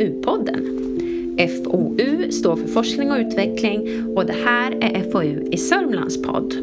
FoU-podden. 0.00 0.62
FoU 1.64 2.32
står 2.32 2.56
för 2.56 2.68
forskning 2.68 3.12
och 3.12 3.18
utveckling 3.18 4.06
och 4.16 4.26
det 4.26 4.32
här 4.32 4.72
är 4.72 5.10
FoU 5.10 5.48
i 5.52 5.56
Sörmlands 5.56 6.22
podd. 6.22 6.54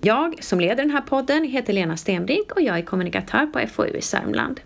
Jag 0.00 0.44
som 0.44 0.60
leder 0.60 0.76
den 0.76 0.90
här 0.90 1.00
podden 1.00 1.44
heter 1.44 1.72
Lena 1.72 1.96
Stenbrink 1.96 2.52
och 2.52 2.62
jag 2.62 2.78
är 2.78 2.82
kommunikatör 2.82 3.46
på 3.46 3.66
FoU 3.68 3.96
i 3.96 4.00
Sörmland. 4.00 4.60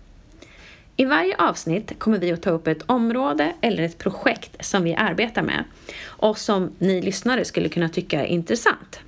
I 0.95 1.05
varje 1.05 1.35
avsnitt 1.37 1.99
kommer 1.99 2.19
vi 2.19 2.31
att 2.31 2.41
ta 2.41 2.49
upp 2.49 2.67
ett 2.67 2.83
område 2.85 3.53
eller 3.61 3.83
ett 3.83 3.97
projekt 3.97 4.65
som 4.65 4.83
vi 4.83 4.95
arbetar 4.95 5.41
med 5.41 5.63
och 6.05 6.37
som 6.37 6.71
ni 6.77 7.01
lyssnare 7.01 7.45
skulle 7.45 7.69
kunna 7.69 7.89
tycka 7.89 8.21
är 8.21 8.27
intressant. 8.27 8.99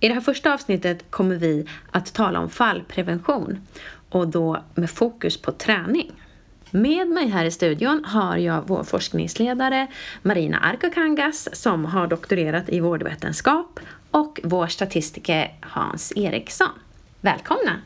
I 0.00 0.08
det 0.08 0.14
här 0.14 0.20
första 0.20 0.54
avsnittet 0.54 1.10
kommer 1.10 1.36
vi 1.36 1.66
att 1.90 2.14
tala 2.14 2.40
om 2.40 2.50
fallprevention 2.50 3.66
och 4.08 4.28
då 4.28 4.62
med 4.74 4.90
fokus 4.90 5.36
på 5.36 5.52
träning. 5.52 6.12
Med 6.70 7.08
mig 7.08 7.28
här 7.28 7.44
i 7.44 7.50
studion 7.50 8.04
har 8.04 8.36
jag 8.36 8.62
vår 8.66 8.84
forskningsledare 8.84 9.86
Marina 10.22 10.58
Arkokangas 10.58 11.48
som 11.52 11.84
har 11.84 12.06
doktorerat 12.06 12.68
i 12.68 12.80
vårdvetenskap 12.80 13.80
och 14.10 14.40
vår 14.44 14.66
statistiker 14.66 15.54
Hans 15.60 16.12
Eriksson. 16.16 16.68
Välkomna! 17.20 17.80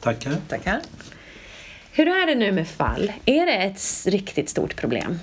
Tackar. 0.00 0.36
Tackar. 0.48 0.80
Hur 1.92 2.08
är 2.08 2.26
det 2.26 2.34
nu 2.34 2.52
med 2.52 2.68
fall? 2.68 3.12
Är 3.24 3.46
det 3.46 3.52
ett 3.52 4.06
riktigt 4.06 4.48
stort 4.48 4.76
problem? 4.76 5.18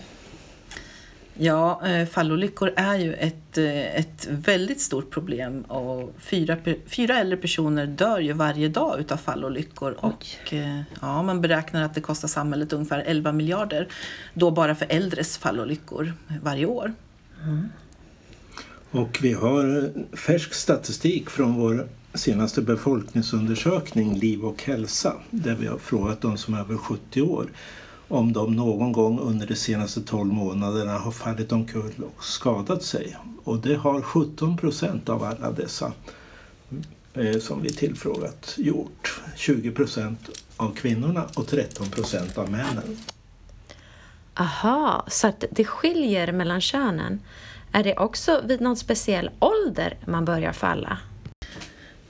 Ja, 1.33 1.87
eh, 1.87 2.07
fallolyckor 2.07 2.73
är 2.75 2.97
ju 2.97 3.13
ett, 3.13 3.57
eh, 3.57 3.95
ett 3.95 4.27
väldigt 4.29 4.81
stort 4.81 5.09
problem 5.11 5.61
och 5.61 6.13
fyra, 6.19 6.57
fyra 6.85 7.19
äldre 7.19 7.37
personer 7.37 7.85
dör 7.85 8.19
ju 8.19 8.33
varje 8.33 8.69
dag 8.69 8.99
utav 8.99 9.17
fallolyckor 9.17 9.97
Oj. 10.01 10.11
och 10.11 10.53
eh, 10.53 10.81
ja, 11.01 11.23
man 11.23 11.41
beräknar 11.41 11.83
att 11.83 11.95
det 11.95 12.01
kostar 12.01 12.27
samhället 12.27 12.73
ungefär 12.73 12.99
11 12.99 13.31
miljarder 13.31 13.87
då 14.33 14.51
bara 14.51 14.75
för 14.75 14.85
äldres 14.89 15.37
fallolyckor 15.37 16.13
varje 16.41 16.65
år. 16.65 16.93
Mm. 17.43 17.69
Och 18.91 19.19
vi 19.21 19.33
har 19.33 19.91
färsk 20.15 20.53
statistik 20.53 21.29
från 21.29 21.55
vår 21.55 21.87
senaste 22.13 22.61
befolkningsundersökning 22.61 24.15
Liv 24.15 24.45
och 24.45 24.63
hälsa 24.63 25.13
där 25.29 25.55
vi 25.55 25.67
har 25.67 25.77
frågat 25.77 26.21
de 26.21 26.37
som 26.37 26.53
är 26.53 26.59
över 26.59 26.77
70 26.77 27.21
år 27.21 27.49
om 28.11 28.33
de 28.33 28.55
någon 28.55 28.91
gång 28.91 29.19
under 29.19 29.47
de 29.47 29.55
senaste 29.55 30.01
12 30.01 30.33
månaderna 30.33 30.97
har 30.97 31.11
fallit 31.11 31.51
omkull 31.51 32.03
och 32.15 32.23
skadat 32.23 32.83
sig. 32.83 33.17
Och 33.43 33.57
det 33.57 33.75
har 33.75 34.01
17 34.01 34.57
procent 34.57 35.09
av 35.09 35.23
alla 35.23 35.51
dessa 35.51 35.93
eh, 37.13 37.39
som 37.39 37.61
vi 37.61 37.73
tillfrågat 37.73 38.55
gjort. 38.57 39.21
20 39.35 39.71
procent 39.71 40.29
av 40.57 40.71
kvinnorna 40.75 41.25
och 41.35 41.47
13 41.47 41.89
procent 41.89 42.37
av 42.37 42.51
männen. 42.51 42.97
Aha, 44.33 45.05
så 45.07 45.27
att 45.27 45.43
det 45.51 45.65
skiljer 45.65 46.31
mellan 46.31 46.61
könen. 46.61 47.19
Är 47.71 47.83
det 47.83 47.97
också 47.97 48.41
vid 48.45 48.61
någon 48.61 48.77
speciell 48.77 49.29
ålder 49.39 49.97
man 50.05 50.25
börjar 50.25 50.53
falla? 50.53 50.97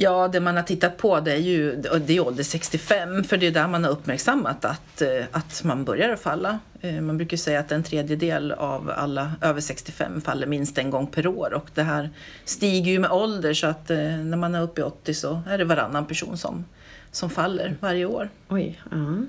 Ja, 0.03 0.27
det 0.27 0.39
man 0.39 0.55
har 0.55 0.63
tittat 0.63 0.97
på 0.97 1.19
det 1.19 1.31
är 1.31 1.37
ju 1.37 1.75
det 1.75 2.17
är 2.17 2.19
ålder 2.19 2.43
65 2.43 3.23
för 3.23 3.37
det 3.37 3.47
är 3.47 3.51
där 3.51 3.67
man 3.67 3.83
har 3.83 3.91
uppmärksammat 3.91 4.65
att, 4.65 5.01
eh, 5.01 5.25
att 5.31 5.63
man 5.63 5.85
börjar 5.85 6.15
falla. 6.15 6.59
Eh, 6.81 7.01
man 7.01 7.17
brukar 7.17 7.37
säga 7.37 7.59
att 7.59 7.71
en 7.71 7.83
tredjedel 7.83 8.51
av 8.51 8.91
alla 8.95 9.31
över 9.41 9.61
65 9.61 10.21
faller 10.21 10.47
minst 10.47 10.77
en 10.77 10.89
gång 10.89 11.07
per 11.07 11.27
år 11.27 11.53
och 11.53 11.69
det 11.73 11.83
här 11.83 12.09
stiger 12.45 12.91
ju 12.91 12.99
med 12.99 13.11
ålder 13.11 13.53
så 13.53 13.67
att 13.67 13.89
eh, 13.89 13.97
när 13.97 14.37
man 14.37 14.55
är 14.55 14.61
uppe 14.61 14.81
i 14.81 14.83
80 14.83 15.13
så 15.13 15.41
är 15.47 15.57
det 15.57 15.65
varannan 15.65 16.05
person 16.05 16.37
som, 16.37 16.65
som 17.11 17.29
faller 17.29 17.75
varje 17.79 18.05
år. 18.05 18.29
Oj, 18.49 18.81
uh. 18.93 19.21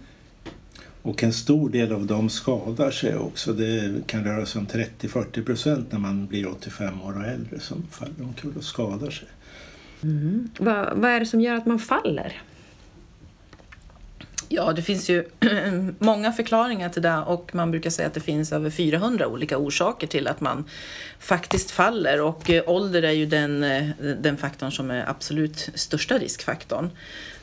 Och 1.03 1.23
en 1.23 1.33
stor 1.33 1.71
del 1.71 1.93
av 1.93 2.07
dem 2.07 2.31
skadar 2.31 2.91
sig 2.91 3.17
också. 3.17 3.53
Det 3.53 4.07
kan 4.07 4.25
röra 4.25 4.47
sig 4.47 4.59
om 4.59 4.67
30-40 4.67 5.45
procent 5.45 5.93
när 5.93 5.99
man 5.99 6.27
blir 6.27 6.49
85 6.49 7.03
år 7.03 7.19
och 7.19 7.25
äldre 7.25 7.61
som 7.61 7.87
faller 7.91 8.23
omkull 8.23 8.57
och 8.57 8.65
skadar 8.65 9.11
sig. 9.11 9.29
Mm. 10.03 10.51
Vad, 10.59 10.97
vad 10.97 11.11
är 11.11 11.21
det 11.21 11.27
som 11.27 11.41
gör 11.41 11.55
att 11.55 11.67
man 11.67 11.79
faller? 11.79 12.43
Ja, 14.55 14.73
det 14.73 14.83
finns 14.83 15.11
ju 15.11 15.25
många 15.99 16.33
förklaringar 16.33 16.89
till 16.89 17.03
det 17.03 17.19
och 17.19 17.55
man 17.55 17.71
brukar 17.71 17.91
säga 17.91 18.09
att 18.09 18.15
det 18.15 18.21
finns 18.21 18.53
över 18.53 18.71
400 18.71 19.27
olika 19.27 19.59
orsaker 19.59 20.07
till 20.07 20.29
att 20.29 20.41
man 20.41 20.65
faktiskt 21.19 21.71
faller 21.71 22.23
och 22.23 22.51
eh, 22.51 22.63
ålder 22.67 23.03
är 23.03 23.13
ju 23.13 23.27
den, 23.27 23.65
eh, 23.65 23.89
den 24.21 24.37
faktorn 24.37 24.73
som 24.73 24.91
är 24.91 25.11
absolut 25.11 25.69
största 25.75 26.19
riskfaktorn. 26.19 26.91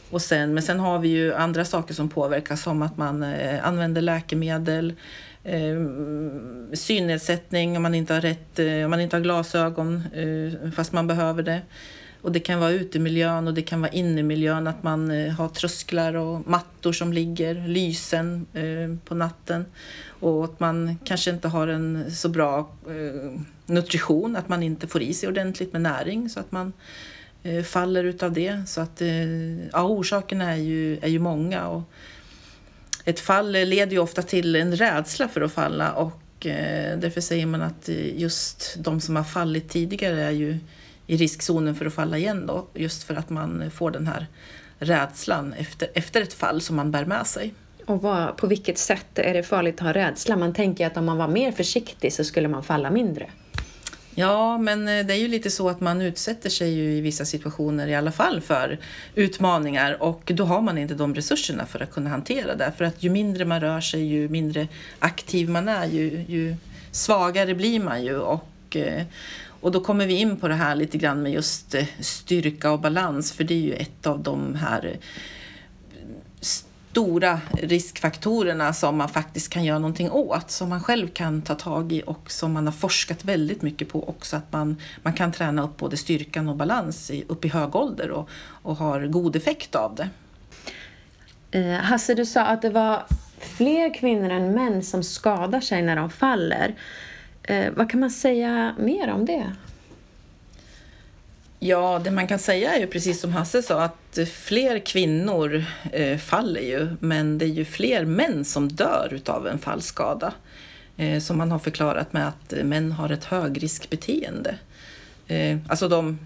Och 0.09 0.21
sen, 0.21 0.53
men 0.53 0.63
sen 0.63 0.79
har 0.79 0.99
vi 0.99 1.07
ju 1.07 1.33
andra 1.33 1.65
saker 1.65 1.93
som 1.93 2.09
påverkar 2.09 2.55
som 2.55 2.81
att 2.81 2.97
man 2.97 3.23
eh, 3.23 3.67
använder 3.67 4.01
läkemedel, 4.01 4.93
eh, 5.43 5.79
synnedsättning 6.73 7.77
om 7.77 7.83
man 7.83 7.95
inte 7.95 8.13
har 8.13 8.21
rätt, 8.21 8.59
om 8.59 8.89
man 8.89 9.01
inte 9.01 9.15
har 9.15 9.21
glasögon 9.21 10.03
fast 10.75 10.91
man 10.91 11.07
behöver 11.07 11.43
det. 11.43 11.61
Och 12.21 12.31
det 12.31 12.39
kan 12.39 12.59
vara 12.59 12.71
utemiljön 12.71 13.47
och 13.47 13.53
det 13.53 13.61
kan 13.61 13.81
vara 13.81 13.91
innemiljön, 13.91 14.67
att 14.67 14.83
man 14.83 15.11
eh, 15.11 15.33
har 15.33 15.49
trösklar 15.49 16.13
och 16.13 16.47
mattor 16.47 16.93
som 16.93 17.13
ligger, 17.13 17.67
lysen 17.67 18.45
eh, 18.53 19.07
på 19.07 19.15
natten. 19.15 19.65
Och 20.07 20.45
att 20.45 20.59
man 20.59 20.97
kanske 21.03 21.31
inte 21.31 21.47
har 21.47 21.67
en 21.67 22.11
så 22.11 22.29
bra 22.29 22.71
eh, 22.87 23.41
nutrition, 23.65 24.35
att 24.35 24.49
man 24.49 24.63
inte 24.63 24.87
får 24.87 25.01
i 25.01 25.13
sig 25.13 25.29
ordentligt 25.29 25.73
med 25.73 25.81
näring 25.81 26.29
så 26.29 26.39
att 26.39 26.51
man 26.51 26.73
faller 27.65 28.03
utav 28.03 28.33
det. 28.33 28.63
Så 28.67 28.81
att, 28.81 29.01
ja, 29.71 29.83
orsakerna 29.83 30.51
är 30.51 30.57
ju, 30.57 30.97
är 30.97 31.07
ju 31.07 31.19
många. 31.19 31.67
Och 31.67 31.81
ett 33.05 33.19
fall 33.19 33.51
leder 33.51 33.91
ju 33.91 33.99
ofta 33.99 34.21
till 34.21 34.55
en 34.55 34.75
rädsla 34.75 35.27
för 35.27 35.41
att 35.41 35.51
falla 35.51 35.93
och 35.93 36.21
därför 36.97 37.21
säger 37.21 37.45
man 37.45 37.61
att 37.61 37.89
just 38.15 38.75
de 38.79 39.01
som 39.01 39.15
har 39.15 39.23
fallit 39.23 39.69
tidigare 39.69 40.23
är 40.23 40.31
ju 40.31 40.57
i 41.09 41.17
riskzonen 41.17 41.75
för 41.75 41.85
att 41.85 41.93
falla 41.93 42.17
igen 42.17 42.45
då, 42.45 42.67
just 42.73 43.03
för 43.03 43.15
att 43.15 43.29
man 43.29 43.71
får 43.71 43.91
den 43.91 44.07
här 44.07 44.27
rädslan 44.79 45.53
efter, 45.53 45.89
efter 45.93 46.21
ett 46.21 46.33
fall 46.33 46.61
som 46.61 46.75
man 46.75 46.91
bär 46.91 47.05
med 47.05 47.27
sig. 47.27 47.53
Och 47.85 48.01
vad, 48.01 48.37
på 48.37 48.47
vilket 48.47 48.77
sätt 48.77 49.19
är 49.19 49.33
det 49.33 49.43
farligt 49.43 49.75
att 49.75 49.81
ha 49.81 49.93
rädsla? 49.93 50.37
Man 50.37 50.53
tänker 50.53 50.87
att 50.87 50.97
om 50.97 51.05
man 51.05 51.17
var 51.17 51.27
mer 51.27 51.51
försiktig 51.51 52.13
så 52.13 52.23
skulle 52.23 52.47
man 52.47 52.63
falla 52.63 52.91
mindre. 52.91 53.29
Ja, 54.15 54.57
men 54.57 54.87
eh, 54.87 55.05
det 55.05 55.13
är 55.13 55.17
ju 55.17 55.27
lite 55.27 55.49
så 55.49 55.69
att 55.69 55.81
man 55.81 56.01
utsätter 56.01 56.49
sig 56.49 56.73
ju 56.73 56.91
i 56.91 57.01
vissa 57.01 57.25
situationer 57.25 57.87
i 57.87 57.95
alla 57.95 58.11
fall 58.11 58.41
för 58.41 58.79
utmaningar 59.15 60.03
och 60.03 60.31
då 60.35 60.43
har 60.43 60.61
man 60.61 60.77
inte 60.77 60.93
de 60.93 61.15
resurserna 61.15 61.65
för 61.65 61.79
att 61.79 61.91
kunna 61.91 62.09
hantera 62.09 62.55
det. 62.55 62.71
För 62.77 62.85
att 62.85 63.03
ju 63.03 63.09
mindre 63.09 63.45
man 63.45 63.61
rör 63.61 63.81
sig, 63.81 64.03
ju 64.03 64.29
mindre 64.29 64.67
aktiv 64.99 65.49
man 65.49 65.67
är, 65.67 65.85
ju, 65.85 66.25
ju 66.27 66.55
svagare 66.91 67.55
blir 67.55 67.79
man 67.79 68.03
ju. 68.03 68.17
Och, 68.17 68.75
eh, 68.75 69.03
och 69.61 69.71
då 69.71 69.79
kommer 69.79 70.07
vi 70.07 70.13
in 70.13 70.37
på 70.37 70.47
det 70.47 70.55
här 70.55 70.75
lite 70.75 70.97
grann 70.97 71.21
med 71.21 71.31
just 71.31 71.75
eh, 71.75 71.85
styrka 71.99 72.71
och 72.71 72.79
balans, 72.79 73.31
för 73.31 73.43
det 73.43 73.53
är 73.53 73.61
ju 73.61 73.73
ett 73.73 74.07
av 74.07 74.23
de 74.23 74.55
här 74.55 74.85
eh, 74.85 74.97
stora 76.41 77.39
riskfaktorerna 77.51 78.73
som 78.73 78.97
man 78.97 79.09
faktiskt 79.09 79.49
kan 79.49 79.63
göra 79.63 79.79
någonting 79.79 80.11
åt, 80.11 80.51
som 80.51 80.69
man 80.69 80.83
själv 80.83 81.07
kan 81.07 81.41
ta 81.41 81.55
tag 81.55 81.91
i 81.91 82.03
och 82.05 82.31
som 82.31 82.53
man 82.53 82.65
har 82.65 82.73
forskat 82.73 83.25
väldigt 83.25 83.61
mycket 83.61 83.89
på 83.89 84.09
också, 84.09 84.37
att 84.37 84.51
man, 84.51 84.77
man 85.03 85.13
kan 85.13 85.31
träna 85.31 85.63
upp 85.63 85.77
både 85.77 85.97
styrkan 85.97 86.49
och 86.49 86.55
balans 86.55 87.11
i, 87.11 87.25
upp 87.27 87.45
i 87.45 87.47
hög 87.47 87.75
ålder 87.75 88.11
och, 88.11 88.29
och 88.61 88.75
har 88.75 89.07
god 89.07 89.35
effekt 89.35 89.75
av 89.75 89.95
det. 89.95 90.09
Eh, 91.51 91.79
Hasse, 91.79 92.13
du 92.13 92.25
sa 92.25 92.41
att 92.41 92.61
det 92.61 92.69
var 92.69 93.05
fler 93.39 93.93
kvinnor 93.93 94.29
än 94.29 94.51
män 94.51 94.83
som 94.83 95.03
skadar 95.03 95.61
sig 95.61 95.81
när 95.81 95.95
de 95.95 96.09
faller. 96.09 96.75
Eh, 97.43 97.71
vad 97.75 97.89
kan 97.89 97.99
man 97.99 98.11
säga 98.11 98.75
mer 98.79 99.09
om 99.09 99.25
det? 99.25 99.55
Ja, 101.59 102.01
det 102.03 102.11
man 102.11 102.27
kan 102.27 102.39
säga 102.39 102.75
är 102.75 102.79
ju 102.79 102.87
precis 102.87 103.21
som 103.21 103.31
Hasse 103.31 103.63
sa 103.63 103.81
att 103.81 104.19
fler 104.33 104.79
kvinnor 104.79 105.65
eh, 105.91 106.17
faller 106.17 106.61
ju, 106.61 106.87
men 106.99 107.37
det 107.37 107.45
är 107.45 107.49
ju 107.49 107.65
fler 107.65 108.05
män 108.05 108.45
som 108.45 108.67
dör 108.67 109.09
utav 109.11 109.47
en 109.47 109.59
fallskada. 109.59 110.33
Eh, 110.99 111.19
som 111.19 111.37
man 111.37 111.51
har 111.51 111.59
förklarat 111.59 112.13
med 112.13 112.27
att 112.27 112.53
män 112.63 112.91
har 112.91 113.09
ett 113.09 113.23
högriskbeteende. 113.23 114.55
Eh, 115.27 115.57
alltså 115.67 115.87
de 115.87 116.19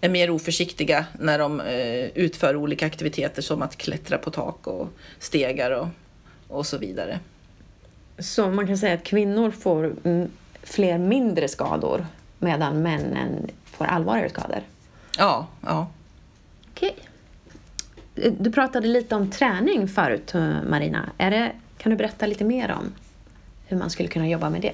är 0.00 0.08
mer 0.08 0.30
oförsiktiga 0.30 1.06
när 1.20 1.38
de 1.38 1.60
eh, 1.60 2.08
utför 2.14 2.56
olika 2.56 2.86
aktiviteter 2.86 3.42
som 3.42 3.62
att 3.62 3.76
klättra 3.76 4.18
på 4.18 4.30
tak 4.30 4.66
och 4.66 4.88
stegar 5.18 5.70
och, 5.70 5.88
och 6.48 6.66
så 6.66 6.78
vidare. 6.78 7.20
Så 8.18 8.50
man 8.50 8.66
kan 8.66 8.78
säga 8.78 8.94
att 8.94 9.04
kvinnor 9.04 9.50
får 9.50 9.94
fler 10.62 10.98
mindre 10.98 11.48
skador 11.48 12.06
medan 12.38 12.82
männen 12.82 13.50
får 13.64 13.84
allvarligare 13.84 14.30
skador? 14.30 14.60
Ja. 15.18 15.46
ja. 15.60 15.90
Okej. 16.70 16.96
Du 18.38 18.52
pratade 18.52 18.88
lite 18.88 19.14
om 19.14 19.30
träning 19.30 19.88
förut, 19.88 20.34
Marina. 20.68 21.10
Är 21.18 21.30
det, 21.30 21.52
kan 21.78 21.90
du 21.90 21.96
berätta 21.96 22.26
lite 22.26 22.44
mer 22.44 22.70
om 22.70 22.92
hur 23.66 23.76
man 23.76 23.90
skulle 23.90 24.08
kunna 24.08 24.28
jobba 24.28 24.50
med 24.50 24.60
det? 24.60 24.72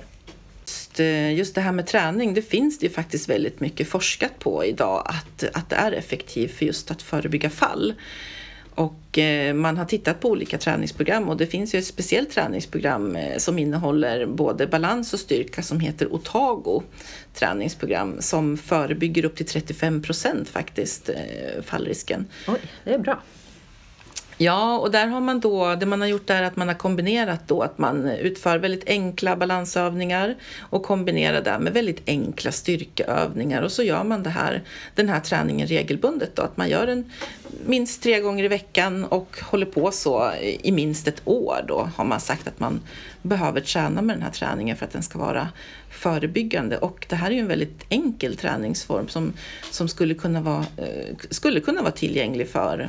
Just, 0.61 1.01
eh, 1.01 1.35
just 1.35 1.55
det 1.55 1.61
här 1.61 1.73
med 1.73 1.87
träning, 1.87 2.35
det 2.35 2.43
finns 2.43 2.79
det 2.79 2.87
ju 2.87 2.93
faktiskt 2.93 3.29
väldigt 3.29 3.61
mycket 3.61 3.89
forskat 3.89 4.39
på 4.39 4.65
idag 4.65 5.03
att, 5.07 5.45
att 5.55 5.71
det 5.71 5.77
är 5.77 5.93
effektivt 5.93 6.55
för 6.55 6.67
just 6.67 6.91
att 6.91 7.03
förebygga 7.03 7.51
fall. 7.51 7.95
Och 8.79 9.19
eh, 9.19 9.55
man 9.55 9.77
har 9.77 9.85
tittat 9.85 10.21
på 10.21 10.29
olika 10.29 10.59
träningsprogram 10.59 11.29
och 11.29 11.37
det 11.37 11.47
finns 11.47 11.75
ju 11.75 11.79
ett 11.79 11.87
speciellt 11.87 12.31
träningsprogram 12.31 13.17
eh, 13.17 13.39
som 13.39 13.59
innehåller 13.59 14.27
både 14.27 14.67
balans 14.67 15.13
och 15.13 15.21
styrka 15.21 15.63
som 15.63 15.81
heter 15.81 16.13
Otago 16.13 16.83
träningsprogram 17.35 18.17
som 18.21 18.57
förebygger 18.57 19.25
upp 19.25 19.37
till 19.37 19.47
35 19.47 20.03
procent 20.03 20.49
faktiskt 20.49 21.09
eh, 21.09 21.63
fallrisken. 21.63 22.27
Oj, 22.49 22.61
det 22.85 22.95
är 22.95 22.99
bra. 22.99 23.23
Ja, 24.41 24.79
och 24.79 24.91
där 24.91 25.07
har 25.07 25.21
man 25.21 25.41
då, 25.41 25.75
det 25.75 25.87
man 25.87 26.01
har 26.01 26.09
gjort 26.09 26.31
är 26.31 26.43
att 26.43 26.57
man 26.57 26.69
har 26.69 26.75
kombinerat 26.75 27.41
då 27.47 27.63
att 27.63 27.79
man 27.79 28.09
utför 28.09 28.59
väldigt 28.59 28.89
enkla 28.89 29.37
balansövningar 29.37 30.37
och 30.61 30.83
kombinerar 30.83 31.43
det 31.43 31.59
med 31.59 31.73
väldigt 31.73 32.03
enkla 32.07 32.53
styrkeövningar. 32.53 33.63
Och 33.63 33.73
så 33.73 33.83
gör 33.83 34.05
man 34.05 34.23
det 34.23 34.31
här, 34.31 34.63
den 34.95 35.09
här 35.09 35.21
träningen 35.21 35.67
regelbundet 35.67 36.37
då, 36.37 36.43
att 36.43 36.57
man 36.57 36.69
gör 36.69 36.87
den 36.87 37.13
minst 37.67 38.03
tre 38.03 38.21
gånger 38.21 38.45
i 38.45 38.49
veckan 38.49 39.05
och 39.05 39.39
håller 39.43 39.67
på 39.67 39.91
så 39.91 40.33
i 40.63 40.73
minst 40.73 41.09
ett 41.09 41.23
år 41.25 41.65
då 41.69 41.91
har 41.97 42.05
man 42.05 42.21
sagt 42.21 42.49
att 42.49 42.61
man 42.61 42.81
behöver 43.23 43.61
träna 43.61 44.03
med 44.03 44.17
den 44.17 44.23
här 44.23 44.31
träningen 44.31 44.77
för 44.77 44.85
att 44.87 44.93
den 44.93 45.03
ska 45.03 45.19
vara 45.19 45.49
förebyggande. 45.91 46.79
Och 46.79 47.07
det 47.09 47.17
här 47.17 47.31
är 47.31 47.35
ju 47.35 47.41
en 47.41 47.49
väldigt 47.49 47.85
enkel 47.89 48.37
träningsform 48.37 49.09
som, 49.09 49.33
som 49.71 49.89
skulle, 49.89 50.15
kunna 50.15 50.41
vara, 50.41 50.65
eh, 50.77 51.17
skulle 51.31 51.61
kunna 51.61 51.83
vara 51.83 51.93
tillgänglig 51.93 52.49
för 52.49 52.89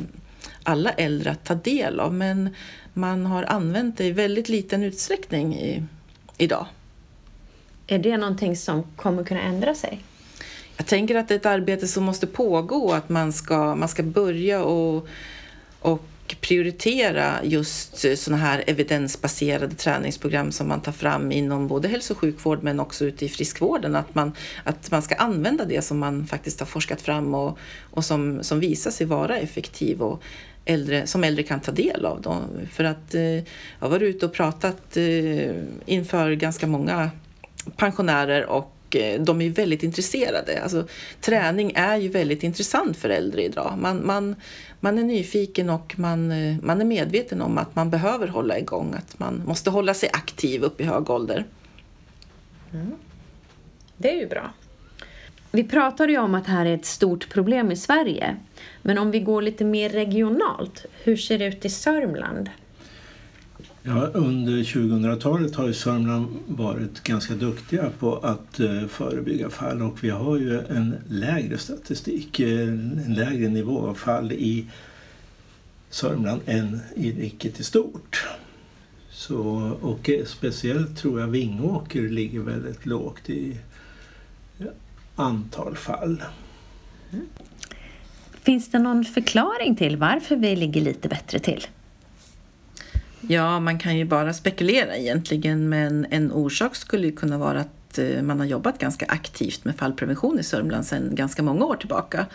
alla 0.63 0.91
äldre 0.91 1.31
att 1.31 1.43
ta 1.43 1.55
del 1.55 1.99
av 1.99 2.13
men 2.13 2.55
man 2.93 3.25
har 3.25 3.43
använt 3.43 3.97
det 3.97 4.05
i 4.05 4.11
väldigt 4.11 4.49
liten 4.49 4.83
utsträckning 4.83 5.55
i, 5.55 5.83
idag. 6.37 6.65
Är 7.87 7.99
det 7.99 8.17
någonting 8.17 8.55
som 8.55 8.83
kommer 8.95 9.23
kunna 9.23 9.41
ändra 9.41 9.75
sig? 9.75 10.03
Jag 10.77 10.85
tänker 10.85 11.15
att 11.15 11.27
det 11.27 11.33
är 11.33 11.39
ett 11.39 11.45
arbete 11.45 11.87
som 11.87 12.03
måste 12.03 12.27
pågå, 12.27 12.93
att 12.93 13.09
man 13.09 13.33
ska, 13.33 13.75
man 13.75 13.89
ska 13.89 14.03
börja 14.03 14.63
och, 14.63 15.07
och 15.79 16.03
prioritera 16.35 17.43
just 17.43 18.17
sådana 18.17 18.43
här 18.43 18.63
evidensbaserade 18.67 19.75
träningsprogram 19.75 20.51
som 20.51 20.67
man 20.67 20.81
tar 20.81 20.91
fram 20.91 21.31
inom 21.31 21.67
både 21.67 21.87
hälso 21.87 22.13
och 22.13 22.19
sjukvård 22.19 22.63
men 22.63 22.79
också 22.79 23.05
ute 23.05 23.25
i 23.25 23.29
friskvården. 23.29 23.95
Att 23.95 24.15
man, 24.15 24.33
att 24.63 24.91
man 24.91 25.01
ska 25.01 25.15
använda 25.15 25.65
det 25.65 25.81
som 25.81 25.99
man 25.99 26.27
faktiskt 26.27 26.59
har 26.59 26.67
forskat 26.67 27.01
fram 27.01 27.33
och, 27.33 27.57
och 27.81 28.05
som, 28.05 28.43
som 28.43 28.59
visar 28.59 28.91
sig 28.91 29.07
vara 29.07 29.37
effektiv 29.37 30.01
och 30.01 30.23
äldre, 30.65 31.07
som 31.07 31.23
äldre 31.23 31.43
kan 31.43 31.59
ta 31.59 31.71
del 31.71 32.05
av. 32.05 32.21
Då. 32.21 32.37
För 32.71 32.83
att 32.83 33.15
eh, 33.15 33.21
jag 33.21 33.43
har 33.79 33.89
varit 33.89 34.15
ute 34.15 34.25
och 34.25 34.33
pratat 34.33 34.97
eh, 34.97 35.55
inför 35.85 36.31
ganska 36.31 36.67
många 36.67 37.09
pensionärer 37.77 38.45
och 38.45 38.75
Eh, 38.95 39.21
de 39.21 39.41
är 39.41 39.49
väldigt 39.49 39.83
intresserade. 39.83 40.63
Alltså, 40.63 40.87
träning 41.21 41.71
är 41.75 41.97
ju 41.97 42.09
väldigt 42.09 42.43
intressant 42.43 42.97
för 42.97 43.09
äldre 43.09 43.43
idag. 43.43 43.77
Man, 43.77 44.05
man, 44.05 44.35
man 44.79 44.99
är 44.99 45.03
nyfiken 45.03 45.69
och 45.69 45.93
man, 45.97 46.31
eh, 46.31 46.55
man 46.63 46.81
är 46.81 46.85
medveten 46.85 47.41
om 47.41 47.57
att 47.57 47.75
man 47.75 47.89
behöver 47.89 48.27
hålla 48.27 48.59
igång, 48.59 48.93
att 48.97 49.19
man 49.19 49.43
måste 49.45 49.69
hålla 49.69 49.93
sig 49.93 50.09
aktiv 50.13 50.63
upp 50.63 50.81
i 50.81 50.83
hög 50.83 51.09
ålder. 51.09 51.45
Mm. 52.73 52.91
Det 53.97 54.11
är 54.11 54.17
ju 54.17 54.27
bra. 54.27 54.53
Vi 55.51 55.63
pratade 55.63 56.11
ju 56.11 56.17
om 56.17 56.35
att 56.35 56.45
det 56.45 56.51
här 56.51 56.65
är 56.65 56.75
ett 56.75 56.85
stort 56.85 57.29
problem 57.29 57.71
i 57.71 57.75
Sverige. 57.75 58.37
Men 58.81 58.97
om 58.97 59.11
vi 59.11 59.19
går 59.19 59.41
lite 59.41 59.65
mer 59.65 59.89
regionalt, 59.89 60.85
hur 61.03 61.17
ser 61.17 61.39
det 61.39 61.45
ut 61.45 61.65
i 61.65 61.69
Sörmland? 61.69 62.49
Ja, 63.83 64.07
under 64.13 64.63
2000-talet 64.63 65.55
har 65.55 65.67
ju 65.67 65.73
Sörmland 65.73 66.27
varit 66.47 67.03
ganska 67.03 67.33
duktiga 67.33 67.89
på 67.99 68.15
att 68.15 68.59
eh, 68.59 68.87
förebygga 68.87 69.49
fall 69.49 69.81
och 69.81 70.03
vi 70.03 70.09
har 70.09 70.37
ju 70.37 70.59
en 70.59 70.95
lägre 71.09 71.57
statistik, 71.57 72.39
eh, 72.39 72.67
en 72.67 73.15
lägre 73.17 73.49
nivå 73.49 73.87
av 73.87 73.93
fall 73.93 74.31
i 74.31 74.65
Sörmland 75.89 76.41
än 76.45 76.79
i 76.95 77.11
riket 77.11 77.59
i 77.59 77.63
stort. 77.63 78.27
Så, 79.11 79.37
och 79.81 80.09
eh, 80.09 80.25
speciellt 80.25 80.97
tror 80.97 81.19
jag 81.19 81.27
Vingåker 81.27 82.01
ligger 82.01 82.39
väldigt 82.39 82.85
lågt 82.85 83.29
i 83.29 83.57
antal 85.15 85.75
fall. 85.75 86.23
Mm. 87.11 87.25
Finns 88.41 88.71
det 88.71 88.79
någon 88.79 89.05
förklaring 89.05 89.75
till 89.75 89.97
varför 89.97 90.35
vi 90.35 90.55
ligger 90.55 90.81
lite 90.81 91.09
bättre 91.09 91.39
till? 91.39 91.67
Ja, 93.21 93.59
man 93.59 93.79
kan 93.79 93.97
ju 93.97 94.05
bara 94.05 94.33
spekulera 94.33 94.97
egentligen, 94.97 95.69
men 95.69 96.05
en 96.09 96.31
orsak 96.31 96.75
skulle 96.75 97.11
kunna 97.11 97.37
vara 97.37 97.59
att 97.59 97.97
eh, 97.97 98.21
man 98.21 98.39
har 98.39 98.45
jobbat 98.45 98.79
ganska 98.79 99.05
aktivt 99.05 99.65
med 99.65 99.75
fallprevention 99.75 100.39
i 100.39 100.43
Sörmland 100.43 100.85
sedan 100.85 101.15
ganska 101.15 101.43
många 101.43 101.65
år 101.65 101.75
tillbaka. 101.75 102.25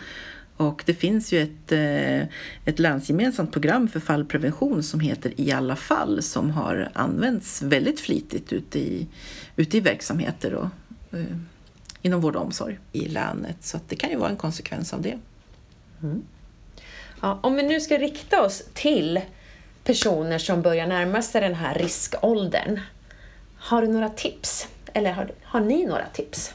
Och 0.57 0.83
det 0.85 0.93
finns 0.93 1.33
ju 1.33 1.41
ett, 1.41 1.71
eh, 1.71 2.27
ett 2.65 2.79
länsgemensamt 2.79 3.51
program 3.51 3.87
för 3.87 3.99
fallprevention 3.99 4.83
som 4.83 4.99
heter 4.99 5.33
I 5.35 5.51
alla 5.51 5.75
fall 5.75 6.21
som 6.21 6.51
har 6.51 6.89
använts 6.93 7.61
väldigt 7.61 7.99
flitigt 7.99 8.53
ute 8.53 8.79
i, 8.79 9.07
ute 9.55 9.77
i 9.77 9.79
verksamheter 9.79 10.53
och, 10.53 10.67
eh, 11.17 11.37
inom 12.01 12.21
vård 12.21 12.35
och 12.35 12.41
omsorg 12.41 12.79
i 12.91 13.07
länet. 13.07 13.57
Så 13.59 13.79
det 13.87 13.95
kan 13.95 14.09
ju 14.09 14.17
vara 14.17 14.29
en 14.29 14.37
konsekvens 14.37 14.93
av 14.93 15.01
det. 15.01 15.17
Mm. 16.03 16.21
Ja, 17.21 17.39
om 17.43 17.55
vi 17.55 17.63
nu 17.63 17.81
ska 17.81 17.97
rikta 17.97 18.41
oss 18.41 18.63
till 18.73 19.21
personer 19.85 20.37
som 20.37 20.61
börjar 20.61 20.87
närma 20.87 21.21
sig 21.21 21.41
den 21.41 21.55
här 21.55 21.73
riskåldern. 21.73 22.79
Har 23.57 23.81
du 23.81 23.87
några 23.87 24.09
tips? 24.09 24.67
Eller 24.93 25.11
har, 25.11 25.31
har 25.43 25.59
ni 25.59 25.85
några 25.85 26.05
tips? 26.13 26.53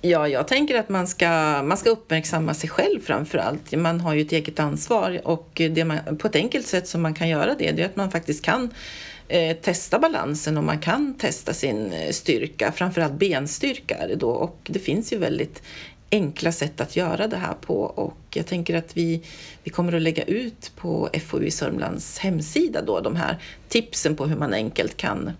Ja, 0.00 0.28
jag 0.28 0.48
tänker 0.48 0.78
att 0.78 0.88
man 0.88 1.06
ska, 1.06 1.28
man 1.62 1.76
ska 1.76 1.90
uppmärksamma 1.90 2.54
sig 2.54 2.70
själv 2.70 3.00
framför 3.00 3.38
allt. 3.38 3.72
Man 3.72 4.00
har 4.00 4.14
ju 4.14 4.20
ett 4.20 4.32
eget 4.32 4.60
ansvar 4.60 5.20
och 5.24 5.50
det 5.54 5.84
man, 5.84 5.98
på 6.18 6.26
ett 6.26 6.36
enkelt 6.36 6.66
sätt 6.66 6.88
som 6.88 7.02
man 7.02 7.14
kan 7.14 7.28
göra 7.28 7.54
det, 7.58 7.72
det 7.72 7.82
är 7.82 7.86
att 7.86 7.96
man 7.96 8.10
faktiskt 8.10 8.44
kan 8.44 8.70
eh, 9.28 9.56
testa 9.56 9.98
balansen 9.98 10.58
och 10.58 10.64
man 10.64 10.78
kan 10.78 11.14
testa 11.14 11.52
sin 11.52 11.92
eh, 11.92 12.10
styrka, 12.10 12.72
framförallt 12.72 13.12
benstyrka 13.12 13.96
är 13.96 14.08
det 14.08 14.14
då 14.14 14.30
och 14.30 14.58
det 14.62 14.78
finns 14.78 15.12
ju 15.12 15.18
väldigt 15.18 15.62
enkla 16.10 16.52
sätt 16.52 16.80
att 16.80 16.96
göra 16.96 17.26
det 17.26 17.36
här 17.36 17.54
på 17.54 17.80
och 17.80 18.16
jag 18.30 18.46
tänker 18.46 18.76
att 18.76 18.96
vi, 18.96 19.22
vi 19.64 19.70
kommer 19.70 19.92
att 19.92 20.02
lägga 20.02 20.24
ut 20.24 20.72
på 20.76 21.08
FoU 21.26 21.44
i 21.44 21.50
Sörmlands 21.50 22.18
hemsida 22.18 22.82
då 22.82 23.00
de 23.00 23.16
här 23.16 23.38
tipsen 23.68 24.16
på 24.16 24.26
hur 24.26 24.36
man 24.36 24.54
enkelt 24.54 24.96
kan 24.96 25.30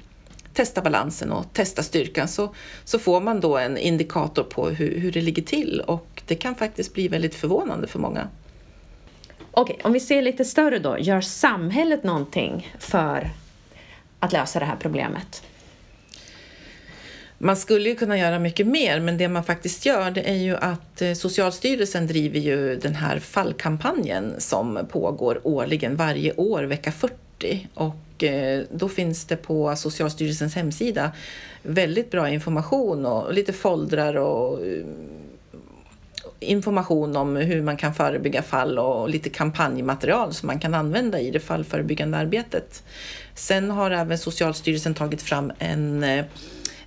testa 0.53 0.83
balansen 0.83 1.33
och 1.33 1.53
testa 1.53 1.83
styrkan 1.83 2.29
så, 2.29 2.55
så 2.85 2.99
får 2.99 3.21
man 3.21 3.41
då 3.41 3.59
en 3.59 3.79
indikator 3.79 4.43
på 4.43 4.69
hur, 4.69 4.99
hur 4.99 5.13
det 5.13 5.21
ligger 5.21 5.43
till 5.43 5.83
och 5.87 6.23
det 6.27 6.35
kan 6.35 6.55
faktiskt 6.55 6.95
bli 6.95 7.09
väldigt 7.09 7.35
förvånande 7.35 7.87
för 7.87 7.99
många. 7.99 8.29
Okej, 9.51 9.79
om 9.85 9.93
vi 9.93 10.01
ser 10.01 10.23
lite 10.23 10.45
större 10.45 10.79
då. 10.79 10.99
Gör 10.99 11.21
samhället 11.21 12.05
någonting 12.05 12.77
för 12.79 13.31
att 14.21 14.33
lösa 14.33 14.59
det 14.59 14.65
här 14.65 14.77
problemet? 14.77 15.43
Man 17.41 17.57
skulle 17.57 17.89
ju 17.89 17.95
kunna 17.95 18.19
göra 18.19 18.39
mycket 18.39 18.67
mer, 18.67 19.01
men 19.01 19.19
det 19.19 19.29
man 19.29 19.45
faktiskt 19.45 19.87
gör 19.87 20.11
det 20.11 20.31
är 20.31 20.35
ju 20.35 20.57
att 20.57 21.03
eh, 21.03 21.13
Socialstyrelsen 21.13 22.07
driver 22.07 22.41
ju 22.41 22.77
den 22.77 22.95
här 22.95 23.19
fallkampanjen 23.19 24.35
som 24.39 24.79
pågår 24.91 25.41
årligen 25.45 25.97
varje 25.97 26.35
år, 26.35 26.63
vecka 26.63 26.93
40. 26.93 27.69
Och 27.75 28.25
eh, 28.25 28.63
då 28.71 28.89
finns 28.89 29.25
det 29.25 29.37
på 29.37 29.77
Socialstyrelsens 29.77 30.55
hemsida 30.55 31.13
väldigt 31.63 32.11
bra 32.11 32.29
information 32.29 33.07
och 33.07 33.33
lite 33.35 33.53
foldrar 33.53 34.17
och 34.17 34.67
eh, 34.67 34.87
information 36.41 37.17
om 37.17 37.37
hur 37.37 37.63
man 37.63 37.77
kan 37.77 37.95
förebygga 37.95 38.43
fall 38.43 38.79
och 38.79 39.09
lite 39.09 39.31
kampanjmaterial 39.31 40.35
som 40.35 40.47
man 40.47 40.61
kan 40.61 40.75
använda 40.75 41.21
i 41.21 41.31
det 41.31 41.41
fallförebyggande 41.41 42.19
arbetet. 42.19 42.83
Sen 43.35 43.71
har 43.71 43.91
även 43.91 44.19
Socialstyrelsen 44.19 44.95
tagit 44.95 45.23
fram 45.23 45.53
en 45.59 46.05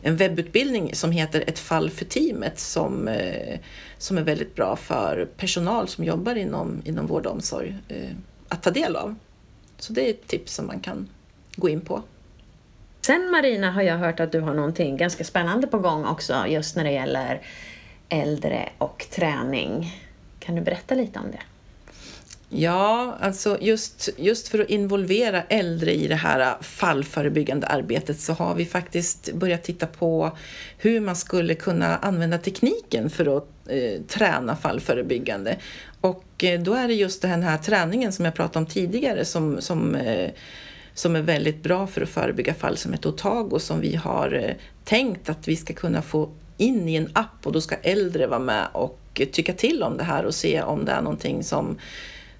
en 0.01 0.15
webbutbildning 0.15 0.96
som 0.96 1.12
heter 1.12 1.43
Ett 1.48 1.60
fall 1.60 1.89
för 1.89 2.05
teamet 2.05 2.60
som, 2.60 3.08
eh, 3.08 3.60
som 3.98 4.17
är 4.17 4.22
väldigt 4.22 4.55
bra 4.55 4.75
för 4.75 5.25
personal 5.38 5.88
som 5.88 6.03
jobbar 6.03 6.36
inom, 6.36 6.81
inom 6.86 7.08
vård 7.08 7.25
och 7.25 7.31
omsorg 7.31 7.77
eh, 7.88 8.10
att 8.48 8.63
ta 8.63 8.72
del 8.72 8.96
av. 8.96 9.15
Så 9.77 9.93
det 9.93 10.08
är 10.08 10.10
ett 10.10 10.27
tips 10.27 10.53
som 10.53 10.67
man 10.67 10.79
kan 10.79 11.08
gå 11.55 11.70
in 11.70 11.81
på. 11.81 12.03
Sen 13.01 13.31
Marina 13.31 13.72
har 13.72 13.81
jag 13.81 13.98
hört 13.98 14.20
att 14.20 14.31
du 14.31 14.39
har 14.39 14.53
någonting 14.53 14.98
ganska 14.98 15.24
spännande 15.24 15.67
på 15.67 15.79
gång 15.79 16.05
också 16.05 16.46
just 16.48 16.75
när 16.75 16.84
det 16.84 16.91
gäller 16.91 17.41
äldre 18.10 18.70
och 18.77 19.05
träning. 19.12 19.96
Kan 20.39 20.55
du 20.55 20.62
berätta 20.62 20.96
lite 20.96 21.20
om 21.20 21.31
det? 21.31 21.41
Ja, 22.53 23.17
alltså 23.20 23.58
just, 23.62 24.10
just 24.17 24.48
för 24.48 24.60
att 24.60 24.70
involvera 24.70 25.43
äldre 25.43 25.93
i 25.93 26.08
det 26.08 26.15
här 26.15 26.55
fallförebyggande 26.62 27.67
arbetet 27.67 28.20
så 28.20 28.34
har 28.34 28.55
vi 28.55 28.65
faktiskt 28.65 29.34
börjat 29.34 29.63
titta 29.63 29.88
på 29.88 30.38
hur 30.77 31.00
man 31.00 31.15
skulle 31.15 31.55
kunna 31.55 31.98
använda 31.98 32.38
tekniken 32.38 33.10
för 33.10 33.38
att 33.38 33.48
eh, 33.67 34.01
träna 34.08 34.55
fallförebyggande. 34.55 35.58
Och 36.01 36.43
eh, 36.43 36.62
då 36.62 36.74
är 36.74 36.88
det 36.88 36.93
just 36.93 37.22
den 37.22 37.43
här 37.43 37.58
träningen 37.58 38.12
som 38.12 38.25
jag 38.25 38.34
pratade 38.34 38.60
om 38.60 38.72
tidigare 38.72 39.25
som, 39.25 39.62
som, 39.62 39.96
eh, 39.96 40.29
som 40.93 41.15
är 41.15 41.22
väldigt 41.22 41.63
bra 41.63 41.88
för 41.88 42.01
att 42.01 42.10
förebygga 42.10 42.53
fall 42.53 42.77
som 42.77 42.93
ett 42.93 43.05
Otago 43.05 43.60
som 43.60 43.79
vi 43.79 43.96
har 43.96 44.34
eh, 44.34 44.55
tänkt 44.84 45.29
att 45.29 45.48
vi 45.48 45.55
ska 45.55 45.74
kunna 45.74 46.01
få 46.01 46.29
in 46.58 46.89
i 46.89 46.96
en 46.96 47.10
app 47.13 47.46
och 47.46 47.51
då 47.51 47.62
ska 47.62 47.75
äldre 47.75 48.27
vara 48.27 48.39
med 48.39 48.67
och 48.72 49.22
tycka 49.31 49.53
till 49.53 49.84
om 49.84 49.98
det 49.98 50.03
här 50.03 50.25
och 50.25 50.36
se 50.36 50.62
om 50.62 50.86
det 50.86 50.91
är 50.91 51.01
någonting 51.01 51.43
som 51.43 51.77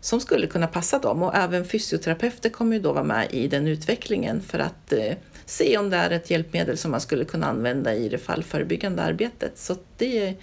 som 0.02 0.20
skulle 0.20 0.48
kunna 0.48 0.68
passa 0.68 1.00
dem. 1.00 1.24
Och 1.24 1.36
även 1.36 1.66
fysioterapeuter 1.66 2.50
kommer 2.50 2.76
ju 2.76 2.82
då 2.82 2.94
vara 2.94 3.04
med 3.04 3.28
i 3.32 3.48
den 3.48 3.68
utvecklingen 3.68 4.42
för 4.42 4.60
att 4.60 4.94
eh, 4.94 5.14
se 5.46 5.78
om 5.78 5.90
det 5.90 5.98
är 5.98 6.10
ett 6.10 6.30
hjälpmedel 6.30 6.78
som 6.78 6.92
man 6.92 7.02
skulle 7.02 7.26
kunna 7.26 7.48
använda 7.48 7.94
i 7.94 8.10
det 8.10 8.18
fallförebyggande 8.18 9.04
arbetet. 9.04 9.58
Så 9.58 9.76
det, 9.98 10.36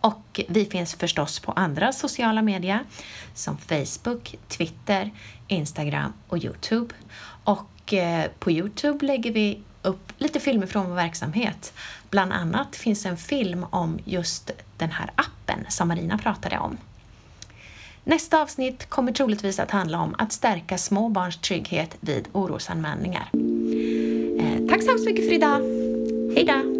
och 0.01 0.41
vi 0.47 0.65
finns 0.65 0.95
förstås 0.95 1.39
på 1.39 1.51
andra 1.51 1.93
sociala 1.93 2.41
medier 2.41 2.83
som 3.33 3.57
Facebook, 3.57 4.35
Twitter, 4.47 5.11
Instagram 5.47 6.13
och 6.27 6.37
Youtube. 6.37 6.95
Och 7.43 7.93
eh, 7.93 8.31
på 8.39 8.51
Youtube 8.51 9.05
lägger 9.05 9.31
vi 9.31 9.59
upp 9.81 10.11
lite 10.17 10.39
filmer 10.39 10.67
från 10.67 10.89
vår 10.89 10.95
verksamhet. 10.95 11.73
Bland 12.09 12.33
annat 12.33 12.75
finns 12.75 13.05
en 13.05 13.17
film 13.17 13.65
om 13.69 13.99
just 14.05 14.51
den 14.77 14.91
här 14.91 15.11
appen 15.15 15.65
som 15.69 15.87
Marina 15.87 16.17
pratade 16.17 16.57
om. 16.57 16.77
Nästa 18.05 18.41
avsnitt 18.41 18.89
kommer 18.89 19.11
troligtvis 19.11 19.59
att 19.59 19.71
handla 19.71 19.99
om 19.99 20.15
att 20.17 20.31
stärka 20.31 20.77
små 20.77 21.09
barns 21.09 21.37
trygghet 21.37 21.97
vid 21.99 22.27
orosanmälningar. 22.31 23.29
Eh, 24.39 24.67
tack 24.69 24.83
så 24.83 24.89
hemskt 24.89 25.05
mycket 25.05 25.25
för 25.25 25.33
idag. 25.33 25.59
Hejdå! 26.35 26.72